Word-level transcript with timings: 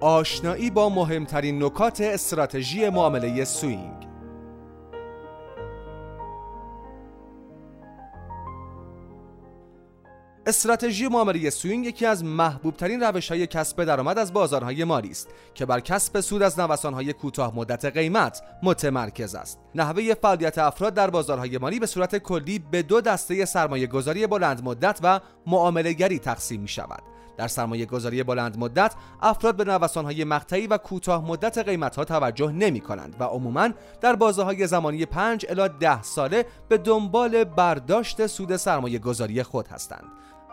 آشنایی 0.00 0.70
با 0.70 0.88
مهمترین 0.88 1.64
نکات 1.64 2.00
استراتژی 2.00 2.88
معامله 2.88 3.44
swing 3.44 4.10
استراتژی 10.46 11.08
معامله 11.08 11.50
swing 11.50 11.86
یکی 11.86 12.06
از 12.06 12.24
محبوب 12.24 12.76
ترین 12.76 13.02
روش 13.02 13.28
های 13.28 13.46
کسب 13.46 13.84
درآمد 13.84 14.18
از 14.18 14.32
بازارهای 14.32 14.84
مالی 14.84 15.10
است 15.10 15.28
که 15.54 15.66
بر 15.66 15.80
کسب 15.80 16.20
سود 16.20 16.42
از 16.42 16.58
های 16.58 17.12
کوتاه 17.12 17.56
مدت 17.56 17.84
قیمت 17.84 18.42
متمرکز 18.62 19.34
است. 19.34 19.58
نحوه 19.74 20.14
فعالیت 20.14 20.58
افراد 20.58 20.94
در 20.94 21.10
بازارهای 21.10 21.58
مالی 21.58 21.78
به 21.78 21.86
صورت 21.86 22.18
کلی 22.18 22.58
به 22.58 22.82
دو 22.82 23.00
دسته 23.00 23.44
سرمایه 23.44 23.86
گذاری 23.86 24.26
بلند 24.26 24.64
مدت 24.64 25.00
و 25.02 25.20
معامله 25.46 25.92
گری 25.92 26.18
تقسیم 26.18 26.60
می 26.60 26.68
شود. 26.68 27.09
در 27.40 27.48
سرمایه 27.48 27.86
گذاری 27.86 28.22
بلند 28.22 28.58
مدت 28.58 28.94
افراد 29.22 29.56
به 29.56 30.02
های 30.02 30.24
مقطعی 30.24 30.66
و 30.66 30.76
کوتاه 30.76 31.24
مدت 31.24 31.58
قیمت 31.58 31.96
ها 31.96 32.04
توجه 32.04 32.52
نمی 32.52 32.80
کنند 32.80 33.16
و 33.20 33.24
عموما 33.24 33.68
در 34.00 34.16
بازه 34.16 34.42
های 34.42 34.66
زمانی 34.66 35.06
5 35.06 35.46
الی 35.48 35.68
10 35.80 36.02
ساله 36.02 36.46
به 36.68 36.78
دنبال 36.78 37.44
برداشت 37.44 38.26
سود 38.26 38.56
سرمایه 38.56 38.98
گذاری 38.98 39.42
خود 39.42 39.68
هستند. 39.68 40.04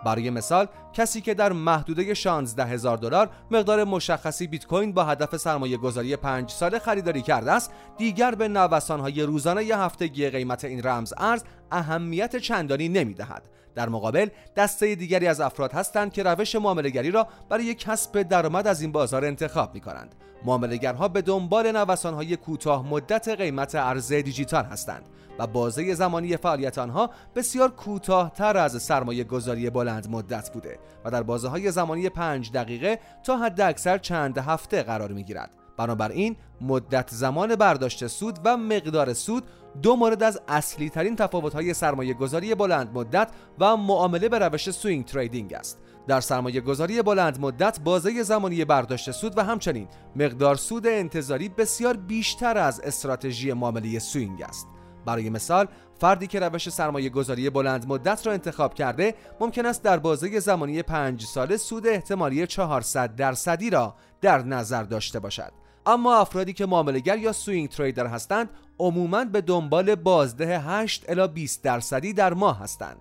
برای 0.06 0.30
مثال 0.30 0.68
کسی 0.94 1.22
که 1.22 1.34
در 1.34 1.52
محدوده 1.52 2.14
16 2.14 2.66
هزار 2.66 2.98
دلار 2.98 3.30
مقدار 3.52 3.84
مشخصی 3.84 4.48
بیت 4.48 4.68
کوین 4.68 4.94
با 4.94 5.04
هدف 5.04 5.38
سرمایه 5.38 5.78
گذاری 5.78 6.16
5 6.16 6.50
ساله 6.50 6.80
خریداری 6.80 7.22
کرده 7.22 7.52
است 7.52 7.72
دیگر 7.98 8.36
به 8.36 8.48
نوسان 8.48 9.00
های 9.00 9.24
روزانه 9.24 9.64
یا 9.64 9.78
هفتگی 9.78 10.30
قیمت 10.30 10.66
این 10.66 10.84
رمز 10.84 11.14
ارز 11.18 11.44
اهمیت 11.72 12.36
چندانی 12.36 12.90
نمی 12.90 13.14
دهد 13.14 13.44
در 13.78 13.90
مقابل 13.90 14.30
دسته 14.56 14.96
دیگری 14.96 15.28
از 15.28 15.42
افراد 15.42 15.74
هستند 15.74 16.14
که 16.14 16.24
روش 16.24 16.56
معاملهگری 16.56 17.12
را 17.12 17.28
برای 17.50 17.74
کسب 17.74 18.22
درآمد 18.22 18.68
از 18.68 18.82
این 18.82 18.92
بازار 18.92 19.26
انتخاب 19.26 19.74
می 19.74 19.80
کنند 19.82 20.16
معاملهگرها 20.46 21.08
به 21.08 21.22
دنبال 21.22 21.72
نوسانهای 21.72 22.36
کوتاه 22.36 22.88
مدت 22.88 23.30
قیمت 23.30 23.76
ارز 23.76 24.14
دیجیتال 24.14 24.66
هستند 24.66 25.04
و 25.40 25.48
بازه 25.48 25.94
زمانی 25.94 26.38
فعالیت 26.38 26.78
آنها 26.78 27.10
بسیار 27.36 27.72
کوتاهتر 27.72 28.58
از 28.58 28.84
سرمایه 28.84 29.24
گذاری 29.24 29.70
بلند 29.70 30.10
مدت 30.10 30.50
بوده 30.54 30.80
و 31.06 31.12
در 31.12 31.24
بازه 31.24 31.48
های 31.48 31.72
زمانی 31.72 32.10
پنج 32.10 32.52
دقیقه 32.52 33.00
تا 33.24 33.38
حد 33.38 33.62
اکثر 33.62 33.98
چند 33.98 34.38
هفته 34.38 34.84
قرار 34.84 35.12
می 35.12 35.24
گیرد. 35.24 35.50
بنابراین 35.78 36.36
مدت 36.62 37.10
زمان 37.12 37.56
برداشت 37.56 38.08
سود 38.08 38.40
و 38.44 38.58
مقدار 38.58 39.14
سود 39.14 39.44
دو 39.82 39.96
مورد 39.96 40.24
از 40.24 40.42
اصلی 40.48 40.90
ترین 40.90 41.16
تفاوت 41.16 41.54
های 41.54 41.74
سرمایه 41.74 42.14
گذاری 42.14 42.56
بلند 42.56 42.90
مدت 42.94 43.30
و 43.60 43.78
معامله 43.78 44.30
به 44.30 44.40
روش 44.40 44.72
swing 44.72 45.06
trading 45.06 45.54
است. 45.54 45.80
در 46.08 46.22
سرمایه 46.22 46.62
گذاری 46.62 47.02
بلند 47.02 47.40
مدت 47.42 47.80
بازه 47.80 48.24
زمانی 48.24 48.66
برداشت 48.66 49.12
سود 49.12 49.38
و 49.38 49.44
همچنین 49.44 49.88
مقدار 50.16 50.56
سود 50.56 50.88
انتظاری 50.88 51.50
بسیار 51.50 51.98
بیشتر 51.98 52.58
از 52.58 52.80
استراتژی 52.80 53.54
معامله 53.54 54.00
swing 54.00 54.42
است. 54.42 54.68
برای 55.06 55.30
مثال 55.30 55.68
فردی 56.00 56.28
که 56.28 56.40
روش 56.40 56.70
سرمایه 56.70 57.10
گذاری 57.10 57.50
بلند 57.50 57.88
مدت 57.88 58.28
را 58.28 58.34
انتخاب 58.34 58.74
کرده 58.74 59.16
ممکن 59.40 59.66
است 59.66 59.84
در 59.84 59.98
بازه 60.00 60.40
زمانی 60.40 60.82
5 60.84 61.24
ساله 61.26 61.58
سود 61.58 61.88
احتمالی 61.88 62.48
400 62.48 63.16
درصدی 63.16 63.70
را 63.70 63.96
در 64.22 64.44
نظر 64.44 64.84
داشته 64.84 65.20
باشد. 65.20 65.52
اما 65.88 66.16
افرادی 66.16 66.54
که 66.54 66.66
معامله‌گر 66.66 67.18
یا 67.18 67.32
swing 67.32 67.70
trader 67.70 68.08
هستند 68.08 68.50
عموما 68.80 69.26
به 69.26 69.42
دنبال 69.42 69.96
بازده 69.96 70.60
8 70.60 71.10
الی 71.10 71.28
20 71.28 71.64
درصدی 71.64 72.14
در 72.14 72.34
ماه 72.34 72.60
هستند. 72.60 72.98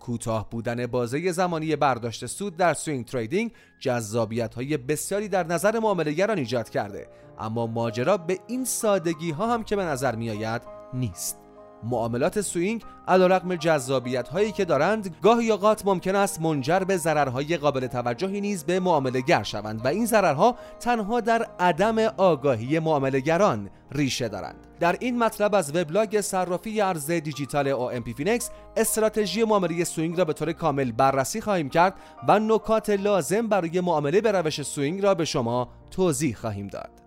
کوتاه 0.00 0.50
بودن 0.50 0.86
بازه 0.86 1.32
زمانی 1.32 1.76
برداشت 1.76 2.26
سود 2.26 2.56
در 2.56 2.74
swing 2.74 3.04
trading 3.04 3.52
جذابیت 3.80 4.54
های 4.54 4.76
بسیاری 4.76 5.28
در 5.28 5.46
نظر 5.46 5.78
معاملهگران 5.78 6.38
ایجاد 6.38 6.68
کرده 6.68 7.08
اما 7.38 7.66
ماجرا 7.66 8.16
به 8.16 8.38
این 8.46 8.64
سادگی 8.64 9.30
ها 9.30 9.54
هم 9.54 9.64
که 9.64 9.76
به 9.76 9.84
نظر 9.84 10.16
می 10.16 10.30
آید 10.30 10.62
نیست. 10.94 11.39
معاملات 11.82 12.40
swing 12.40 12.82
علیرغم 13.08 13.56
جذابیت 13.56 14.28
هایی 14.28 14.52
که 14.52 14.64
دارند 14.64 15.16
گاهی 15.22 15.50
اوقات 15.50 15.86
ممکن 15.86 16.16
است 16.16 16.42
منجر 16.42 16.78
به 16.80 16.96
ضررهای 16.96 17.56
قابل 17.56 17.86
توجهی 17.86 18.40
نیز 18.40 18.64
به 18.64 18.80
معامله 18.80 19.20
گر 19.20 19.42
شوند 19.42 19.84
و 19.84 19.88
این 19.88 20.06
ضررها 20.06 20.56
تنها 20.80 21.20
در 21.20 21.46
عدم 21.60 21.98
آگاهی 21.98 22.78
معاملهگران 22.78 23.70
ریشه 23.92 24.28
دارند. 24.28 24.66
در 24.80 24.96
این 25.00 25.18
مطلب 25.18 25.54
از 25.54 25.76
وبلاگ 25.76 26.20
صرافی 26.20 26.80
ارز 26.80 27.10
دیجیتال 27.10 28.00
پی 28.00 28.14
فینکس 28.14 28.50
استراتژی 28.76 29.44
معامله 29.44 29.84
swing 29.84 30.18
را 30.18 30.24
به 30.24 30.32
طور 30.32 30.52
کامل 30.52 30.92
بررسی 30.92 31.40
خواهیم 31.40 31.68
کرد 31.68 31.94
و 32.28 32.38
نکات 32.38 32.90
لازم 32.90 33.48
برای 33.48 33.80
معامله 33.80 34.20
به 34.20 34.32
روش 34.32 34.62
swing 34.62 35.02
را 35.02 35.14
به 35.14 35.24
شما 35.24 35.68
توضیح 35.90 36.36
خواهیم 36.36 36.66
داد. 36.66 36.99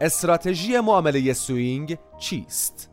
استراتژی 0.00 0.80
معامله 0.80 1.32
swing 1.32 1.98
چیست؟ 2.18 2.90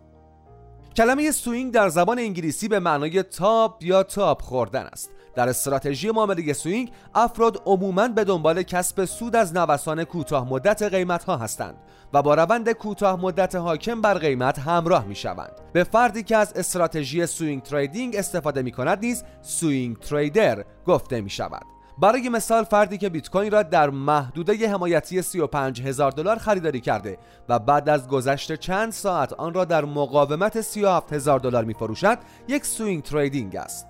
کلمه 0.96 1.32
swing 1.32 1.74
در 1.74 1.90
زبان 1.90 2.20
انگلیسی 2.20 2.68
به 2.68 2.80
معنای 2.80 3.24
تاب 3.24 3.84
یا 3.84 4.04
تاب 4.04 4.42
خوردن 4.42 4.84
است. 4.84 5.12
در 5.36 5.50
استراتژی 5.50 6.12
معامله 6.12 6.54
swing 6.54 6.92
افراد 7.16 7.62
عموماً 7.66 8.08
به 8.08 8.24
دنبال 8.24 8.64
کسب 8.64 9.06
سود 9.06 9.36
از 9.36 9.54
نوسان 9.54 10.04
کوتاه 10.04 10.50
مدت 10.50 10.84
قیمت 10.84 11.24
ها 11.24 11.38
هستند 11.38 11.76
و 12.14 12.22
با 12.22 12.36
روند 12.36 12.72
کوتاه 12.72 13.22
مدت 13.22 13.56
حاکم 13.56 14.02
بر 14.02 14.14
قیمت 14.14 14.60
همراه 14.60 15.06
می 15.06 15.16
شوند 15.16 15.52
به 15.74 15.84
فردی 15.84 16.24
که 16.24 16.38
از 16.38 16.54
استراتژی 16.54 17.26
swing 17.26 17.62
trading 17.62 18.16
استفاده 18.16 18.62
می 18.62 18.72
کند 18.72 19.00
نیز 19.06 19.24
swing 19.42 19.98
trader 19.98 20.66
گفته 20.86 21.22
می 21.22 21.30
شود 21.30 21.77
برای 22.00 22.30
مثال 22.30 22.64
فردی 22.64 22.98
که 22.98 23.10
بیت 23.10 23.30
کوین 23.30 23.52
را 23.52 23.64
در 23.64 23.90
محدوده 23.90 24.70
حمایتی 24.70 25.22
35 25.22 25.82
هزار 25.82 26.12
دلار 26.12 26.38
خریداری 26.38 26.82
کرده 26.82 27.18
و 27.50 27.60
بعد 27.60 27.90
از 27.90 28.08
گذشت 28.08 28.56
چند 28.56 28.92
ساعت 28.92 29.34
آن 29.34 29.54
را 29.54 29.66
در 29.66 29.86
مقاومت 29.86 30.62
37 30.62 31.14
هزار 31.14 31.40
دلار 31.40 31.64
می 31.64 31.74
فروشد 31.74 32.18
یک 32.48 32.66
swing 32.66 33.04
trading 33.04 33.56
است. 33.56 33.88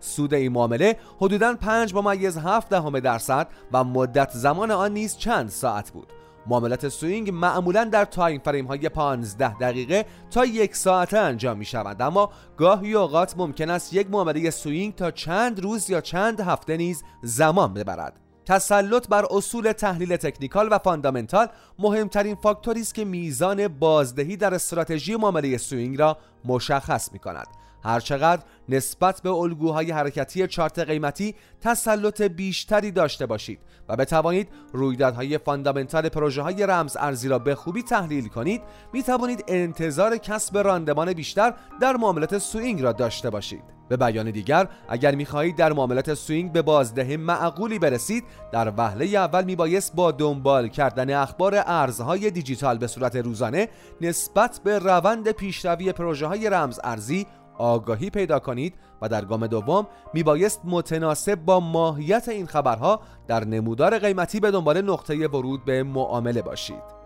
سود 0.00 0.34
این 0.34 0.52
معامله 0.52 0.96
حدوداً 1.20 1.54
5 1.54 1.94
ممیز 1.94 2.38
7 2.38 2.68
دهم 2.68 3.00
درصد 3.00 3.48
و 3.72 3.84
مدت 3.84 4.30
زمان 4.30 4.70
آن 4.70 4.92
نیز 4.92 5.16
چند 5.16 5.48
ساعت 5.48 5.90
بود. 5.90 6.12
معاملات 6.46 6.88
swing 6.88 7.30
معمولا 7.30 7.84
در 7.84 8.04
time 8.04 8.40
frame 8.44 8.66
های 8.66 8.88
15 8.88 9.54
دقیقه 9.58 10.06
تا 10.30 10.44
یک 10.44 10.76
ساعته 10.76 11.18
انجام 11.18 11.58
می 11.58 11.64
شوند 11.64 12.02
اما 12.02 12.30
گاهی 12.56 12.94
اوقات 12.94 13.34
ممکن 13.36 13.70
است 13.70 13.94
یک 13.94 14.10
معامله 14.10 14.50
swing 14.50 14.94
تا 14.94 15.10
چند 15.10 15.60
روز 15.60 15.90
یا 15.90 16.00
چند 16.00 16.40
هفته 16.40 16.76
نیز 16.76 17.02
زمان 17.22 17.74
ببرد. 17.74 18.20
تسلط 18.46 19.08
بر 19.08 19.26
اصول 19.30 19.72
تحلیل 19.72 20.16
technical 20.16 20.68
و 20.70 20.78
fundamental 20.78 21.46
مهمترین 21.78 22.34
فاکتوری 22.34 22.80
است 22.80 22.94
که 22.94 23.04
میزان 23.04 23.68
بازدهی 23.68 24.36
در 24.36 24.54
استراتژی 24.54 25.16
معامله 25.16 25.58
swing 25.58 25.98
را 25.98 26.16
مشخص 26.44 27.12
می 27.12 27.18
کند 27.18 27.46
هرچقدر 27.84 28.42
نسبت 28.68 29.20
به 29.22 29.30
الگوهای 29.30 29.90
حرکتی 29.90 30.46
چارت 30.46 30.78
قیمتی 30.78 31.34
تسلط 31.60 32.22
بیشتری 32.22 32.90
داشته 32.90 33.26
باشید 33.26 33.60
و 33.88 33.96
بتوانید 33.96 34.48
رویدادهای 34.72 35.38
fundamental 35.38 36.08
پروژه 36.08 36.42
های 36.42 36.66
رمز 36.66 36.96
ارزی 37.00 37.28
را 37.28 37.38
به 37.38 37.54
خوبی 37.54 37.82
تحلیل 37.82 38.28
کنید 38.28 38.62
می 38.92 39.02
توانید 39.02 39.44
انتظار 39.48 40.16
کسب 40.16 40.58
راندمان 40.58 41.12
بیشتر 41.12 41.54
در 41.80 41.96
معاملات 41.96 42.38
swing 42.38 42.82
را 42.82 42.92
داشته 42.92 43.30
باشید. 43.30 43.80
به 43.90 43.96
بیان 43.96 44.30
دیگر 44.30 44.68
اگر 44.88 45.14
می‌خواهید 45.14 45.56
در 45.56 45.72
معاملات 45.72 46.14
swing 46.14 46.52
به 46.52 46.62
بازده 46.62 47.16
معقولی 47.16 47.78
برسید 47.78 48.24
در 48.52 48.72
وهله 48.76 49.04
اول 49.04 49.44
میبایست 49.44 49.94
با 49.94 50.10
دنبال 50.10 50.68
کردن 50.68 51.14
اخبار 51.14 51.62
ارزهای 51.66 52.30
دیجیتال 52.30 52.78
به 52.78 52.86
صورت 52.86 53.16
روزانه 53.16 53.68
نسبت 54.00 54.60
به 54.64 54.78
روند 54.78 55.30
پیشروی 55.30 55.92
پروژه 55.92 56.26
های 56.26 56.50
رمز 56.50 56.80
ارزی 56.84 57.26
آگاهی 57.60 58.10
پیدا 58.10 58.38
کنید 58.38 58.74
و 59.02 59.08
در 59.08 59.24
گام 59.24 59.46
دوم 59.46 59.86
میبایست 60.14 60.60
متناسب 60.64 61.34
با 61.34 61.60
ماهیت 61.60 62.28
این 62.28 62.46
خبرها 62.46 63.00
در 63.26 63.44
نمودار 63.44 63.98
قیمتی 63.98 64.40
به 64.40 64.50
دنبال 64.50 64.82
نقطه 64.82 65.26
ورود 65.26 65.64
به 65.64 65.82
معامله 65.82 66.42
باشید. 66.42 67.00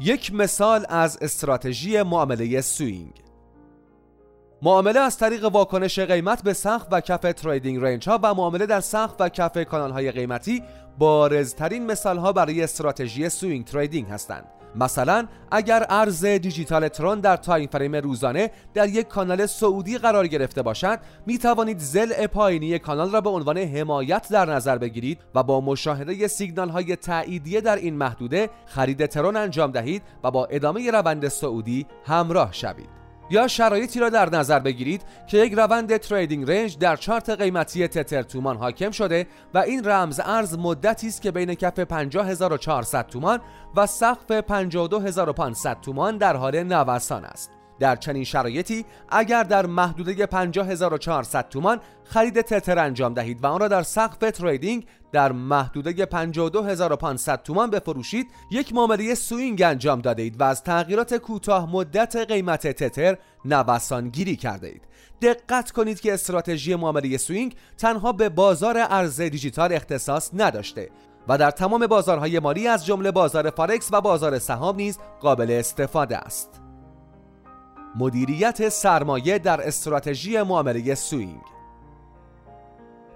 یک 0.00 0.34
مثال 0.34 0.86
از 0.88 1.18
استراتژی 1.20 2.02
معامله 2.02 2.60
swing. 2.60 3.22
معامله 4.62 5.00
از 5.00 5.18
طریق 5.18 5.44
واکنش 5.44 5.98
قیمت 5.98 6.42
به 6.42 6.52
سقف 6.52 6.86
و 6.90 7.00
کف 7.00 7.20
trading 7.20 7.84
range 7.84 8.08
ها 8.08 8.20
و 8.22 8.34
معامله 8.34 8.66
در 8.66 8.80
سقف 8.80 9.14
و 9.20 9.28
کف 9.28 9.58
کانال 9.58 9.90
های 9.90 10.10
قیمتی 10.12 10.62
بارزترین 10.98 11.86
مثال 11.86 12.18
ها 12.18 12.32
برای 12.32 12.62
استراتژی 12.62 13.28
swing 13.28 13.64
trading 13.64 14.08
هستند. 14.08 14.61
مثلا 14.76 15.26
اگر 15.50 15.86
ارز 15.88 16.24
دیجیتال 16.24 16.88
ترون 16.88 17.20
در 17.20 17.36
time 17.36 17.66
frame 17.66 17.96
روزانه 17.96 18.50
در 18.74 18.88
یک 18.88 19.08
کانال 19.08 19.46
صعودی 19.46 19.98
قرار 19.98 20.26
گرفته 20.26 20.62
باشد 20.62 20.98
می 21.26 21.38
توانید 21.38 21.78
زل 21.78 22.26
پایینی 22.26 22.78
کانال 22.78 23.10
را 23.10 23.20
به 23.20 23.30
عنوان 23.30 23.58
حمایت 23.58 24.28
در 24.30 24.44
نظر 24.44 24.78
بگیرید 24.78 25.18
و 25.34 25.42
با 25.42 25.60
مشاهده 25.60 26.28
سیگنال 26.28 26.68
های 26.68 26.96
تاییدیه 26.96 27.60
در 27.60 27.76
این 27.76 27.94
محدوده 27.94 28.50
خرید 28.66 29.06
ترون 29.06 29.36
انجام 29.36 29.70
دهید 29.70 30.02
و 30.24 30.30
با 30.30 30.46
ادامه 30.46 30.90
روند 30.90 31.28
سعودی 31.28 31.86
همراه 32.06 32.52
شوید. 32.52 33.01
یا 33.32 33.48
شرایطی 33.48 34.00
را 34.00 34.08
در 34.08 34.30
نظر 34.30 34.58
بگیرید 34.58 35.02
که 35.26 35.38
یک 35.38 35.52
روند 35.52 35.96
تریدینگ 35.96 36.50
رنج 36.50 36.78
در 36.78 36.96
چارت 36.96 37.30
قیمتی 37.30 37.88
تتر 37.88 38.22
تومان 38.22 38.56
حاکم 38.56 38.90
شده 38.90 39.26
و 39.54 39.58
این 39.58 39.84
رمز 39.84 40.20
ارز 40.24 40.58
مدتی 40.58 41.08
است 41.08 41.22
که 41.22 41.30
بین 41.30 41.54
کف 41.54 41.78
50400 41.78 43.06
تومان 43.06 43.40
و 43.76 43.86
سقف 43.86 44.30
52500 44.30 45.80
تومان 45.80 46.18
در 46.18 46.36
حال 46.36 46.62
نوسان 46.62 47.24
است. 47.24 47.61
در 47.82 47.96
چنین 47.96 48.24
شرایطی 48.24 48.84
اگر 49.08 49.42
در 49.42 49.66
محدوده 49.66 50.26
50400 50.26 51.48
تومان 51.48 51.80
خرید 52.04 52.40
تتر 52.40 52.78
انجام 52.78 53.14
دهید 53.14 53.44
و 53.44 53.46
آن 53.46 53.60
را 53.60 53.68
در 53.68 53.82
سقف 53.82 54.30
تریدینگ 54.30 54.86
در 55.12 55.32
محدوده 55.32 56.06
52500 56.06 57.42
تومان 57.42 57.70
بفروشید 57.70 58.26
یک 58.50 58.74
معامله 58.74 59.14
swing 59.14 59.62
انجام 59.62 60.00
داده 60.00 60.22
اید 60.22 60.40
و 60.40 60.44
از 60.44 60.62
تغییرات 60.62 61.14
کوتاه 61.14 61.70
مدت 61.70 62.16
قیمت 62.16 62.66
تتر 62.66 63.16
نوسان 63.44 64.08
گیری 64.08 64.36
کرده 64.36 64.66
اید 64.66 64.82
دقت 65.22 65.70
کنید 65.70 66.00
که 66.00 66.14
استراتژی 66.14 66.74
معامله 66.74 67.16
swing 67.16 67.54
تنها 67.78 68.12
به 68.12 68.28
بازار 68.28 68.76
ارز 68.78 69.20
دیجیتال 69.20 69.72
اختصاص 69.72 70.30
نداشته 70.34 70.90
و 71.28 71.38
در 71.38 71.50
تمام 71.50 71.86
بازارهای 71.86 72.38
مالی 72.38 72.68
از 72.68 72.86
جمله 72.86 73.10
بازار 73.10 73.50
فارکس 73.50 73.88
و 73.92 74.00
بازار 74.00 74.38
سهام 74.38 74.76
نیز 74.76 74.98
قابل 75.20 75.50
استفاده 75.50 76.16
است. 76.16 76.61
مدیریت 77.96 78.68
سرمایه 78.68 79.38
در 79.38 79.66
استراتژی 79.66 80.42
معامله 80.42 80.94
swing 80.94 81.40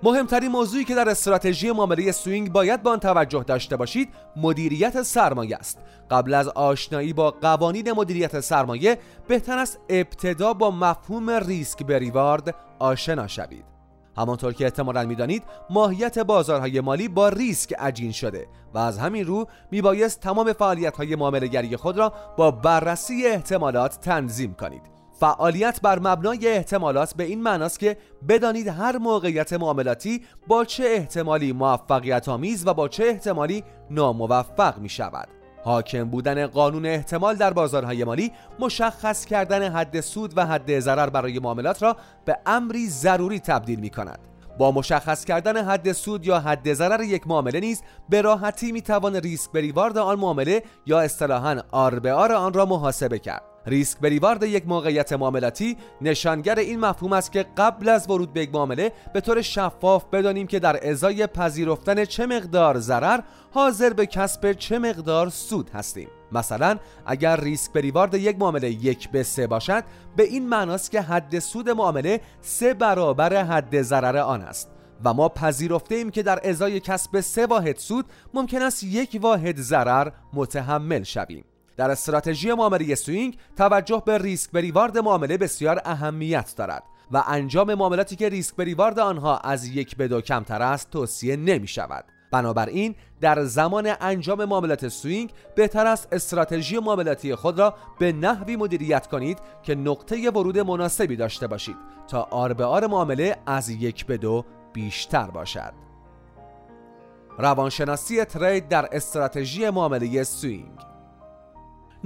مهمترین 0.02 0.50
موضوعی 0.50 0.84
که 0.84 0.94
در 0.94 1.08
استراتژی 1.08 1.72
معامله 1.72 2.12
swing 2.12 2.52
باید 2.52 2.82
به 2.82 2.90
آن 2.90 3.00
توجه 3.00 3.42
داشته 3.42 3.76
باشید 3.76 4.08
مدیریت 4.36 5.02
سرمایه 5.02 5.56
است. 5.56 5.78
قبل 6.10 6.34
از 6.34 6.48
آشنایی 6.48 7.12
با 7.12 7.30
قوانین 7.30 7.92
مدیریت 7.92 8.40
سرمایه 8.40 8.98
بهتر 9.28 9.58
است 9.58 9.78
ابتدا 9.88 10.52
با 10.52 10.70
مفهوم 10.70 11.30
ریسک 11.30 11.82
به 11.82 12.00
reward 12.00 12.54
آشنا 12.78 13.26
شوید. 13.26 13.75
همانطور 14.16 14.52
که 14.52 14.64
احتمالا 14.64 15.04
می‌دانید 15.04 15.42
ماهیت 15.70 16.18
بازارهای 16.18 16.80
مالی 16.80 17.08
با 17.08 17.28
ریسک 17.28 17.74
عجین 17.78 18.12
شده 18.12 18.46
و 18.74 18.78
از 18.78 18.98
همین 18.98 19.26
رو 19.26 19.46
میبایست 19.70 20.20
تمام 20.20 20.52
فعالیت 20.52 20.96
های 20.96 21.16
معاملهگری 21.16 21.76
خود 21.76 21.98
را 21.98 22.12
با 22.36 22.50
بررسی 22.50 23.26
احتمالات 23.26 24.00
تنظیم 24.00 24.54
کنید. 24.54 24.96
فعالیت 25.20 25.80
بر 25.82 25.98
مبنای 25.98 26.48
احتمالات 26.48 27.14
به 27.14 27.24
این 27.24 27.42
معناست 27.42 27.78
که 27.78 27.96
بدانید 28.28 28.68
هر 28.68 28.98
موقعیت 28.98 29.52
معاملاتی 29.52 30.22
با 30.46 30.64
چه 30.64 30.84
احتمالی 30.84 31.52
موفقیت 31.52 32.28
آمیز 32.28 32.66
و 32.66 32.74
با 32.74 32.88
چه 32.88 33.04
احتمالی 33.04 33.64
ناموفق 33.90 34.78
می 34.78 34.88
شود 34.88 35.35
حاکم 35.66 36.04
بودن 36.04 36.46
قانون 36.46 36.86
احتمال 36.86 37.34
در 37.36 37.52
بازارهای 37.52 38.04
مالی 38.04 38.32
مشخص 38.58 39.24
کردن 39.24 39.72
حد 39.72 40.00
سود 40.00 40.38
و 40.38 40.46
حد 40.46 40.80
ضرر 40.80 41.10
برای 41.10 41.38
معاملات 41.38 41.82
را 41.82 41.96
به 42.24 42.38
امری 42.46 42.88
ضروری 42.88 43.40
تبدیل 43.40 43.80
می 43.80 43.90
کند 43.90 44.18
با 44.58 44.72
مشخص 44.72 45.24
کردن 45.24 45.64
حد 45.64 45.92
سود 45.92 46.26
یا 46.26 46.40
حد 46.40 46.72
ضرر 46.72 47.02
یک 47.02 47.26
معامله 47.26 47.60
نیز 47.60 47.82
به 48.08 48.22
راحتی 48.22 48.72
می 48.72 48.82
توان 48.82 49.16
ریسک 49.16 49.52
بریوارد 49.52 49.98
آن 49.98 50.18
معامله 50.18 50.62
یا 50.86 51.00
اصطلاحاً 51.00 51.60
آر 51.70 52.08
آن 52.32 52.52
را 52.52 52.66
محاسبه 52.66 53.18
کرد. 53.18 53.55
ریسک 53.66 53.98
بریوارد 53.98 54.42
یک 54.42 54.66
موقعیت 54.66 55.12
معاملاتی 55.12 55.76
نشانگر 56.00 56.58
این 56.58 56.80
مفهوم 56.80 57.12
است 57.12 57.32
که 57.32 57.46
قبل 57.56 57.88
از 57.88 58.10
ورود 58.10 58.32
به 58.32 58.42
یک 58.42 58.54
معامله 58.54 58.92
به 59.12 59.20
طور 59.20 59.42
شفاف 59.42 60.04
بدانیم 60.04 60.46
که 60.46 60.58
در 60.58 60.90
ازای 60.90 61.26
پذیرفتن 61.26 62.04
چه 62.04 62.26
مقدار 62.26 62.78
ضرر 62.78 63.20
حاضر 63.50 63.92
به 63.92 64.06
کسب 64.06 64.52
چه 64.52 64.78
مقدار 64.78 65.28
سود 65.28 65.70
هستیم. 65.70 66.08
مثلا 66.32 66.78
اگر 67.06 67.40
ریسک 67.40 67.72
به 67.72 67.83
reward 67.83 68.14
یک 68.14 68.38
معامله 68.38 68.70
یک 68.70 69.10
به 69.10 69.22
سه 69.22 69.46
باشد 69.46 69.84
به 70.16 70.22
این 70.22 70.48
معناست 70.48 70.90
که 70.90 71.00
حد 71.00 71.38
سود 71.38 71.70
معامله 71.70 72.20
سه 72.40 72.74
برابر 72.74 73.44
حد 73.44 73.82
ضرر 73.82 74.16
آن 74.16 74.42
است. 74.42 74.70
و 75.04 75.14
ما 75.14 75.28
پذیرفته 75.28 75.94
ایم 75.94 76.10
که 76.10 76.22
در 76.22 76.48
ازای 76.48 76.80
کسب 76.80 77.20
سه 77.20 77.46
واحد 77.46 77.76
سود 77.76 78.06
ممکن 78.34 78.62
است 78.62 78.84
یک 78.84 79.18
واحد 79.22 79.60
ضرر 79.60 80.10
متحمل 80.32 81.02
شویم. 81.02 81.44
در 81.76 81.90
استراتژی 81.90 82.52
معامله 82.52 82.94
swing 82.94 83.38
توجه 83.56 84.02
به 84.06 84.18
ریسک 84.18 84.50
به 84.50 84.62
reward 84.62 84.98
معامله 84.98 85.38
بسیار 85.38 85.80
اهمیت 85.84 86.54
دارد 86.56 86.82
و 87.12 87.24
انجام 87.26 87.74
معاملاتی 87.74 88.16
که 88.16 88.28
ریسک 88.28 88.56
به 88.56 88.67
reward 88.67 88.98
آنها 88.98 89.38
از 89.38 89.64
یک 89.64 89.96
به 89.96 90.08
دو 90.08 90.20
کمتر 90.20 90.62
است 90.62 90.90
توصیه 90.90 91.36
نمی 91.36 91.68
شود. 91.68 92.04
بنابراین 92.30 92.94
در 93.20 93.44
زمان 93.44 93.92
انجام 94.00 94.44
معاملات 94.44 94.88
swing 94.88 95.32
بهتر 95.54 95.86
است 95.86 96.08
استراتژی 96.12 96.78
معاملاتی 96.78 97.34
خود 97.34 97.58
را 97.58 97.74
به 97.98 98.12
نحوی 98.12 98.56
مدیریت 98.56 99.06
کنید 99.06 99.38
که 99.62 99.74
نقطه 99.74 100.30
ورود 100.30 100.58
مناسبی 100.58 101.16
داشته 101.16 101.46
باشید 101.46 101.76
تا 102.08 102.22
R 102.22 102.52
به 102.52 102.64
R 102.64 102.86
معامله 102.86 103.36
از 103.46 103.68
یک 103.68 104.06
به 104.06 104.16
دو 104.16 104.44
بیشتر 104.72 105.26
باشد. 105.26 105.72
روانشناسی 107.38 108.24
trade 108.24 108.68
در 108.68 108.88
استراتژی 108.92 109.70
معامله 109.70 110.24
swing 110.24 110.95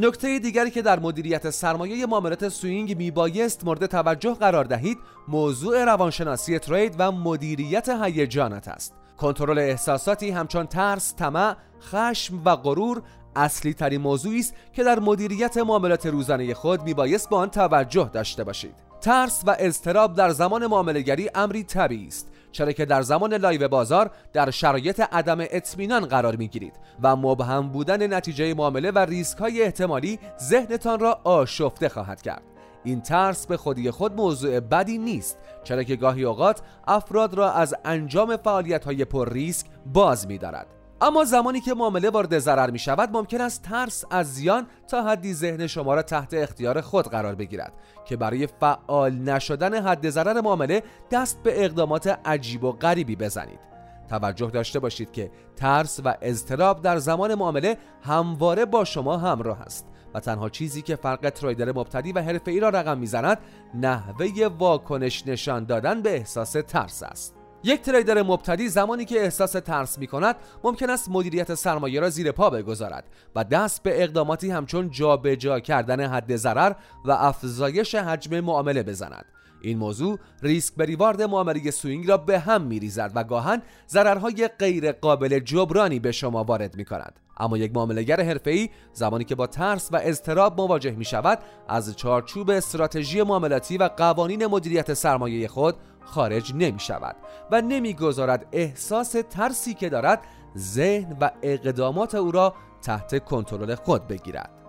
نکته 0.00 0.38
دیگری 0.38 0.70
که 0.70 0.82
در 0.82 0.99
مدیریت 0.99 1.50
سرمایه 1.50 2.06
معاملات 2.06 2.49
swing 2.48 2.96
میبایست 2.97 3.64
مورد 3.64 3.87
توجه 3.87 4.35
قرار 4.35 4.64
دهید 4.64 4.99
موضوع 5.29 5.85
روانشناسی 5.85 6.58
trade 6.58 6.94
و 6.99 7.12
مدیریت 7.12 7.88
هیجانات 7.88 8.69
است. 8.69 8.94
کنترل 9.17 9.58
احساساتی 9.58 10.31
همچون 10.31 10.67
ترس، 10.67 11.14
طمع، 11.14 11.56
خشم 11.82 12.43
و 12.44 12.56
غرور 12.56 13.02
اصلی 13.37 13.75
ترین 13.75 14.00
موضوعی 14.00 14.41
است 14.41 14.55
که 14.73 14.85
در 14.85 14.99
مدیریت 14.99 15.56
معاملات 15.56 16.06
روزانه 16.06 16.55
خود 16.55 16.82
میبایست 16.82 17.31
به 17.31 17.37
آن 17.37 17.50
توجه 17.50 18.11
داشته 18.12 18.44
باشید. 18.44 18.89
ترس 19.00 19.43
و 19.47 19.56
اضطراب 19.58 20.14
در 20.14 20.31
زمان 20.31 20.67
معاملهگری 20.67 21.31
امری 21.35 21.64
طبیعی 21.64 22.06
است 22.06 22.31
چرا 22.52 22.73
که 22.73 22.85
در 22.85 23.02
زمان 23.02 23.35
live 23.34 23.69
بازار 23.69 24.11
در 24.32 24.50
شرایط 24.50 25.00
عدم 25.12 25.38
اطمینان 25.41 26.06
قرار 26.06 26.37
می‌گیرید 26.37 26.75
و 27.02 27.17
مبهم 27.17 27.69
بودن 27.69 28.14
نتیجه 28.14 28.55
معامله 28.55 28.91
و 28.91 28.99
ریسک 28.99 29.38
های 29.38 29.62
احتمالی 29.62 30.19
ذهنتان 30.43 31.00
را 31.00 31.20
آشفته 31.25 31.88
خواهد 31.88 32.23
کرد. 32.23 32.43
این 32.85 33.00
ترس 33.00 33.47
به 33.47 33.56
خودی 33.56 33.91
خود 33.91 34.17
موضوع 34.17 34.61
بدی 34.61 34.99
نیست 34.99 35.38
چرا 35.64 35.82
که 35.82 35.97
گاهی 35.97 36.25
اوقات 36.25 36.61
افراد 36.87 37.35
را 37.35 37.52
از 37.52 37.75
انجام 37.85 38.37
فعالیت 38.37 38.85
های 38.85 39.05
پر 39.05 39.32
ریسک 39.32 39.67
باز 39.87 40.26
می‌دارد. 40.26 40.67
اما 41.02 41.25
زمانی 41.25 41.61
که 41.61 41.75
معامله 41.75 42.11
وارد 42.11 42.38
ضرر 42.38 42.70
می 42.70 42.79
شود 42.79 43.11
ممکن 43.12 43.41
است 43.41 43.62
ترس 43.62 44.05
از 44.11 44.35
زیان 44.35 44.67
تا 44.88 45.02
حدی 45.02 45.35
ذهن 45.35 45.67
شما 45.67 45.94
را 45.94 46.02
تحت 46.02 46.35
اختیار 46.35 46.81
خود 46.81 47.08
قرار 47.08 47.35
بگیرد 47.35 47.73
که 48.05 48.17
برای 48.17 48.47
فعال 48.47 49.12
نشدن 49.12 49.82
حد 49.82 50.11
ضرر 50.11 50.41
معامله 50.41 50.82
دست 51.11 51.42
به 51.42 51.64
اقدامات 51.64 52.19
عجیب 52.25 52.64
و 52.64 52.73
غریبی 52.73 53.16
بزنید. 53.16 53.61
توجه 54.09 54.50
داشته 54.50 54.78
باشید 54.78 55.12
که 55.12 55.30
ترس 55.57 56.00
و 56.04 56.14
اضطراب 56.23 56.83
در 56.83 56.99
زمان 56.99 57.35
معامله 57.35 57.76
همواره 58.02 58.64
با 58.64 58.85
شما 58.85 59.16
همراه 59.16 59.61
است 59.61 59.87
و 60.14 60.21
تنها 60.21 60.49
چیزی 60.49 60.83
که 60.83 60.97
فرق 60.97 61.30
trader 61.30 61.73
مبتدی 61.73 62.12
و 62.12 62.23
حرفه‌ای 62.23 62.61
را 62.61 62.69
رقم 62.69 62.99
می‌زند 62.99 63.38
نحوه 63.75 64.47
واکنش 64.59 65.26
نشان 65.26 65.64
دادن 65.64 66.02
به 66.02 66.16
احساس 66.16 66.52
ترس 66.52 67.02
است. 67.02 67.39
یک 67.64 67.83
trader 67.82 68.23
مبتدی 68.23 68.69
زمانی 68.69 69.05
که 69.05 69.21
احساس 69.21 69.52
ترس 69.52 69.99
می 69.99 70.07
کند 70.07 70.37
ممکن 70.64 70.90
است 70.90 71.09
مدیریت 71.11 71.55
سرمایه 71.55 72.00
را 72.00 72.11
زیر 72.11 72.33
پا 72.33 72.50
بگذارد 72.50 73.05
و 73.37 73.45
دست 73.45 73.83
به 73.83 74.02
اقداماتی 74.02 74.50
همچون 74.50 74.90
جابجا 74.90 75.61
کردن 75.61 76.00
حد 76.00 76.37
ضرر 76.37 76.73
و 77.05 77.11
افزایش 77.11 77.95
حجم 77.95 78.40
معامله 78.40 78.83
بزند. 78.83 79.25
این 79.62 79.79
موضوع 79.79 80.19
ریسک 80.43 80.75
به 80.75 80.87
reward 80.87 81.23
معامله 81.23 81.71
swing 81.70 82.09
را 82.09 82.17
به 82.17 82.38
هم 82.38 82.62
می 82.62 82.79
ریزد 82.79 83.12
و 83.14 83.25
گاهاً 83.25 83.62
ضررهای 83.88 84.49
غیر 84.59 84.93
قابل 84.93 85.38
جبرانی 85.38 85.99
به 85.99 86.12
شما 86.12 86.45
وارد 86.45 86.76
می 86.76 86.85
کند 86.85 87.21
اما 87.37 87.59
یک 87.59 87.73
معاملهگر 87.75 88.21
حرفه‌ای 88.21 88.69
زمانی 88.93 89.25
که 89.25 89.35
با 89.35 89.47
ترس 89.47 89.88
و 89.93 90.00
اضطراب 90.02 90.61
مواجه 90.61 90.90
می 90.90 91.05
شود 91.05 91.38
از 91.69 91.97
چارچوب 91.97 92.50
استراتژی 92.50 93.23
معاملاتی 93.23 93.79
و 93.79 93.90
قوانین 93.97 94.47
مدیریت 94.47 94.95
سرمایه 94.95 95.49
خود 95.49 95.75
خارج 96.00 96.52
نمی 96.55 96.81
شود 96.81 97.17
و 97.50 97.61
نمی‌گذارد 97.61 98.47
احساس 98.52 99.17
ترسی 99.31 99.75
که 99.75 99.88
دارد 99.88 100.23
ذهن 100.57 101.17
و 101.21 101.31
اقدامات 101.43 102.14
او 102.14 102.31
را 102.31 102.55
تحت 102.83 103.25
کنترل 103.25 103.75
خود 103.75 104.09
بگیرد. 104.09 104.60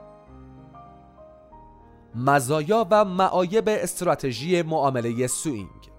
مزایا 2.15 2.87
و 2.91 3.05
معایب 3.05 3.63
استراتژی 3.67 4.61
معامله 4.61 5.27
سوینگ 5.27 5.91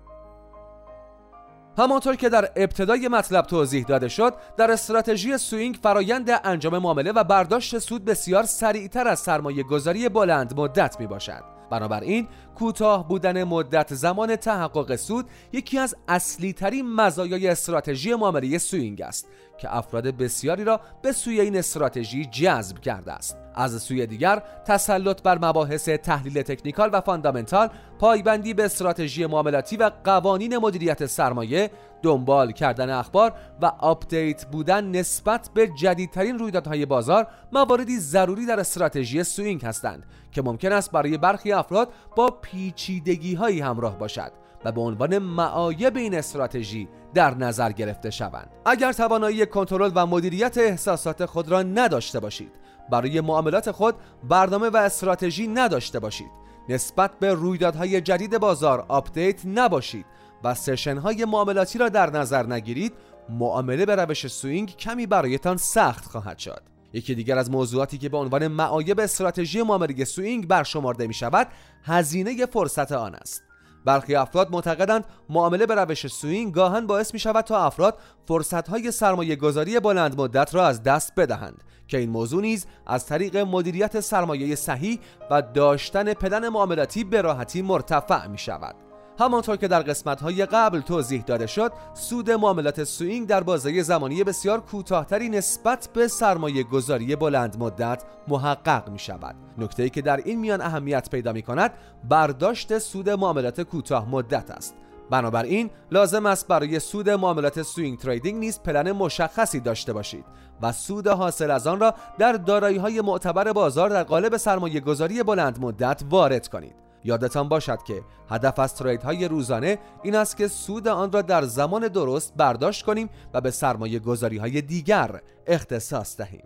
همانطور 1.78 2.16
که 2.16 2.28
در 2.28 2.50
ابتدای 2.56 3.08
مطلب 3.08 3.46
توضیح 3.46 3.84
داده 3.84 4.08
شد 4.08 4.34
در 4.56 4.70
استراتژی 4.70 5.38
swing 5.38 5.78
فرایند 5.82 6.30
انجام 6.44 6.78
معامله 6.78 7.12
و 7.12 7.24
برداشت 7.24 7.78
سود 7.78 8.04
بسیار 8.04 8.42
سریعتر 8.42 9.08
از 9.08 9.18
سرمایه 9.20 9.62
گذاری 9.62 10.08
بلند 10.08 10.60
مدت 10.60 11.00
می 11.00 11.06
باشد 11.06 11.42
بنابراین 11.70 12.28
کوتاه 12.54 13.08
بودن 13.08 13.44
مدت 13.44 13.94
زمان 13.94 14.36
تحقق 14.36 14.96
سود 14.96 15.26
یکی 15.52 15.78
از 15.78 15.96
اصلی 16.08 16.52
ترین 16.52 16.94
مزایای 16.94 17.48
استراتژی 17.48 18.14
معامله 18.14 18.58
swing 18.58 19.02
است 19.02 19.28
که 19.62 19.76
افراد 19.76 20.06
بسیاری 20.06 20.64
را 20.64 20.80
به 21.02 21.12
سوی 21.12 21.40
این 21.40 21.56
استراتژی 21.56 22.24
جذب 22.24 22.78
کرده 22.78 23.12
است. 23.12 23.36
از 23.54 23.82
سوی 23.82 24.06
دیگر 24.06 24.42
تسلط 24.66 25.22
بر 25.22 25.38
مباحث 25.42 25.88
تحلیل 25.88 26.42
technical 26.42 26.90
و 26.92 27.00
fundamental 27.00 27.68
پایبندی 27.98 28.54
به 28.54 28.64
استراتژی 28.64 29.26
معاملاتی 29.26 29.76
و 29.76 29.90
قوانین 30.04 30.58
مدیریت 30.58 31.06
سرمایه 31.06 31.70
دنبال 32.02 32.52
کردن 32.52 32.90
اخبار 32.90 33.32
و 33.62 33.66
update 33.66 34.46
بودن 34.46 34.84
نسبت 34.84 35.50
به 35.54 35.68
جدیدترین 35.68 36.38
رویدادهای 36.38 36.86
بازار 36.86 37.26
مواردی 37.52 37.98
ضروری 37.98 38.46
در 38.46 38.60
استراتژی 38.60 39.24
swing 39.24 39.64
هستند 39.64 40.06
که 40.32 40.42
ممکن 40.42 40.72
است 40.72 40.90
برای 40.90 41.18
برخی 41.18 41.52
افراد 41.52 41.88
با 42.16 42.30
پیچیدگی 42.30 43.34
هایی 43.34 43.60
همراه 43.60 43.98
باشد. 43.98 44.32
و 44.64 44.72
به 44.72 44.80
عنوان 44.80 45.18
معایب 45.18 45.96
این 45.96 46.14
استراتژی 46.14 46.88
در 47.14 47.34
نظر 47.34 47.72
گرفته 47.72 48.10
شوند. 48.10 48.50
اگر 48.66 48.92
توانایی 48.92 49.46
کنترل 49.46 49.90
و 49.94 50.06
مدیریت 50.06 50.58
احساسات 50.58 51.26
خود 51.26 51.48
را 51.48 51.62
نداشته 51.62 52.20
باشید 52.20 52.52
برای 52.90 53.20
معاملات 53.20 53.70
خود 53.70 53.94
برنامه 54.28 54.68
و 54.68 54.76
استراتژی 54.76 55.48
نداشته 55.48 55.98
باشید. 55.98 56.30
نسبت 56.68 57.10
به 57.20 57.34
رویدادهای 57.34 58.00
جدید 58.00 58.38
بازار 58.38 58.84
update 58.88 59.46
نباشید 59.46 60.06
و 60.44 60.54
session 60.54 60.98
های 60.98 61.24
معاملاتی 61.24 61.78
را 61.78 61.88
در 61.88 62.10
نظر 62.10 62.46
نگیرید. 62.46 62.92
معامله 63.28 63.86
به 63.86 63.96
روش 63.96 64.26
swing 64.26 64.76
کمی 64.76 65.06
برایتان 65.06 65.56
سخت 65.56 66.04
خواهد 66.04 66.38
شد. 66.38 66.62
یکی 66.92 67.14
دیگر 67.14 67.38
از 67.38 67.50
موضوعاتی 67.50 67.98
که 67.98 68.08
به 68.08 68.16
عنوان 68.16 68.48
معایب 68.48 69.00
استراتژی 69.00 69.62
معامله 69.62 70.04
swing 70.04 70.48
برشمرده 70.48 71.06
می 71.06 71.14
شود 71.14 71.48
هزینه 71.84 72.46
فرصت 72.46 72.92
آن 72.92 73.14
است. 73.14 73.42
برخی 73.84 74.14
افراد 74.14 74.50
معتقدند 74.50 75.04
معامله 75.28 75.66
به 75.66 75.74
روش 75.74 76.06
swing 76.06 76.54
گاهاً 76.54 76.86
باعث 76.86 77.14
می 77.14 77.20
شود 77.20 77.44
تا 77.44 77.64
افراد 77.64 77.98
فرصت 78.28 78.68
های 78.68 78.90
سرمایه 78.90 79.36
گذاری 79.36 79.80
بلند 79.80 80.20
مدت 80.20 80.54
را 80.54 80.66
از 80.66 80.82
دست 80.82 81.14
بدهند 81.14 81.64
که 81.88 81.98
این 81.98 82.10
موضوع 82.10 82.42
نیز 82.42 82.66
از 82.86 83.06
طریق 83.06 83.36
مدیریت 83.36 84.00
سرمایه 84.00 84.54
صحیح 84.54 84.98
و 85.30 85.42
داشتن 85.42 86.14
پلن 86.14 86.48
معاملاتی 86.48 87.04
به 87.04 87.20
راحتی 87.20 87.62
مرتفع 87.62 88.26
می 88.26 88.38
شود 88.38 88.91
همانطور 89.18 89.56
که 89.56 89.68
در 89.68 89.82
قسمت 89.82 90.20
های 90.20 90.46
قبل 90.46 90.80
توضیح 90.80 91.22
داده 91.22 91.46
شد 91.46 91.72
سود 91.94 92.30
معاملات 92.30 92.84
swing 92.84 93.26
در 93.26 93.42
بازه 93.42 93.82
زمانی 93.82 94.24
بسیار 94.24 94.60
کوتاهتری 94.60 95.28
نسبت 95.28 95.88
به 95.94 96.08
سرمایه 96.08 96.62
گذاری 96.62 97.16
بلند 97.16 97.56
مدت 97.58 98.02
محقق 98.28 98.88
می 98.88 98.98
شود 98.98 99.34
نکته 99.58 99.82
ای 99.82 99.90
که 99.90 100.02
در 100.02 100.16
این 100.16 100.38
میان 100.38 100.60
اهمیت 100.60 101.10
پیدا 101.10 101.32
می 101.32 101.42
کند 101.42 101.72
برداشت 102.08 102.78
سود 102.78 103.10
معاملات 103.10 103.60
کوتاه 103.60 104.08
مدت 104.08 104.50
است. 104.50 104.74
بنابراین 105.10 105.70
لازم 105.90 106.26
است 106.26 106.48
برای 106.48 106.80
سود 106.80 107.10
معاملات 107.10 107.62
swing 107.62 107.98
trading 107.98 108.38
نیز 108.38 108.60
پلن 108.60 108.92
مشخصی 108.92 109.60
داشته 109.60 109.92
باشید 109.92 110.24
و 110.62 110.72
سود 110.72 111.08
حاصل 111.08 111.50
از 111.50 111.66
آن 111.66 111.80
را 111.80 111.94
در 112.18 112.32
دارایی 112.32 112.76
های 112.78 113.00
معتبر 113.00 113.52
بازار 113.52 113.88
در 113.88 114.02
قالب 114.02 114.36
سرمایه 114.36 114.80
گذاری 114.80 115.22
بلند 115.22 115.60
مدت 115.60 116.02
وارد 116.10 116.48
کنید. 116.48 116.91
یادتان 117.04 117.48
باشد 117.48 117.82
که 117.82 118.02
هدف 118.30 118.58
از 118.58 118.74
ترید 118.74 119.02
های 119.02 119.28
روزانه 119.28 119.78
این 120.02 120.14
است 120.14 120.36
که 120.36 120.48
سود 120.48 120.88
آن 120.88 121.12
را 121.12 121.22
در 121.22 121.42
زمان 121.42 121.88
درست 121.88 122.32
برداشت 122.36 122.84
کنیم 122.84 123.10
و 123.34 123.40
به 123.40 123.50
سرمایه 123.50 123.98
گذاری 123.98 124.36
های 124.36 124.62
دیگر 124.62 125.20
اختصاص 125.46 126.16
دهیم. 126.16 126.44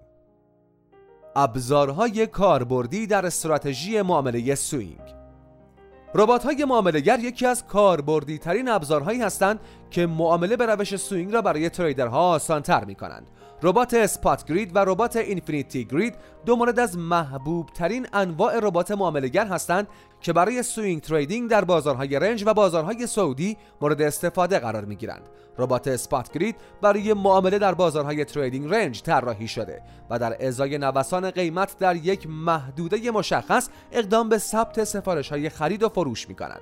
ابزارهای 1.36 2.26
کاربردی 2.26 3.06
در 3.06 3.26
استراتژی 3.26 4.02
معامله 4.02 4.54
سوینگ 4.54 5.25
ربات 6.18 6.44
های 6.44 6.64
معاملهگر 6.64 7.18
یکی 7.18 7.46
از 7.46 7.66
کاربردی 7.66 8.38
ترین 8.38 8.68
ابزارهایی 8.68 9.22
هستند 9.22 9.60
که 9.90 10.06
معامله 10.06 10.56
به 10.56 10.66
روش 10.66 10.96
swing 10.96 11.32
را 11.32 11.42
برای 11.42 11.68
trader 11.68 12.19
ها 12.19 12.28
آسان 12.28 12.62
تر 12.62 12.84
می 12.84 12.94
کنند 12.94 13.26
ربات 13.62 13.94
spot 13.94 14.44
grid 14.44 14.76
و 14.76 14.78
ربات 14.78 15.16
infinity 15.16 15.84
grid 15.84 16.14
دو 16.46 16.56
مورد 16.56 16.78
از 16.78 16.98
محبوب 16.98 17.70
ترین 17.74 18.06
انواع 18.12 18.58
ربات 18.58 18.90
معاملهگر 18.90 19.46
هستند 19.46 19.88
که 20.20 20.32
برای 20.32 20.62
swing 20.62 21.00
trading 21.00 21.50
در 21.50 21.64
بازارهای 21.64 22.18
range 22.18 22.44
و 22.46 22.54
بازارهای 22.54 23.06
صعودی 23.06 23.56
مورد 23.80 24.02
استفاده 24.02 24.58
قرار 24.58 24.84
می 24.84 24.96
گیرند. 24.96 25.22
ربات 25.58 25.88
spot 25.88 26.32
grid 26.32 26.56
برای 26.82 27.12
معامله 27.12 27.58
در 27.58 27.74
بازارهای 27.74 28.24
trading 28.24 28.74
range 28.74 29.02
طراحی 29.02 29.48
شده 29.48 29.82
و 30.10 30.18
در 30.18 30.46
ازای 30.46 30.78
نوسان 30.78 31.30
قیمت 31.30 31.78
در 31.78 31.96
یک 31.96 32.26
محدوده 32.30 33.10
مشخص 33.10 33.68
اقدام 33.92 34.28
به 34.28 34.38
ثبت 34.38 34.84
سفارش 34.84 35.28
های 35.28 35.48
خرید 35.48 35.82
و 35.82 35.88
فروش 36.06 36.28
می 36.28 36.34
کند. 36.34 36.60